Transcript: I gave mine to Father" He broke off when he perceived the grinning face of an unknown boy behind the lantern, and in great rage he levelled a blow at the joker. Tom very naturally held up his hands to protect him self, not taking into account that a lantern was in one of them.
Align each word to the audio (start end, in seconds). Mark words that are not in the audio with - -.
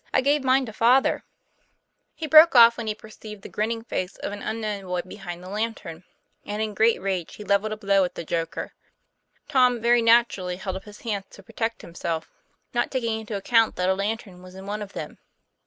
I 0.11 0.21
gave 0.21 0.43
mine 0.43 0.65
to 0.65 0.73
Father" 0.73 1.23
He 2.15 2.25
broke 2.25 2.55
off 2.55 2.75
when 2.75 2.87
he 2.87 2.95
perceived 2.95 3.43
the 3.43 3.49
grinning 3.49 3.83
face 3.83 4.15
of 4.17 4.31
an 4.31 4.41
unknown 4.41 4.83
boy 4.85 5.01
behind 5.07 5.43
the 5.43 5.47
lantern, 5.49 6.05
and 6.43 6.59
in 6.59 6.73
great 6.73 6.99
rage 6.99 7.35
he 7.35 7.43
levelled 7.43 7.71
a 7.73 7.77
blow 7.77 8.03
at 8.03 8.15
the 8.15 8.23
joker. 8.23 8.73
Tom 9.47 9.79
very 9.79 10.01
naturally 10.01 10.55
held 10.55 10.75
up 10.75 10.85
his 10.85 11.01
hands 11.01 11.25
to 11.29 11.43
protect 11.43 11.83
him 11.83 11.93
self, 11.93 12.31
not 12.73 12.89
taking 12.89 13.19
into 13.19 13.35
account 13.37 13.75
that 13.75 13.89
a 13.89 13.93
lantern 13.93 14.41
was 14.41 14.55
in 14.55 14.65
one 14.65 14.81
of 14.81 14.93
them. 14.93 15.19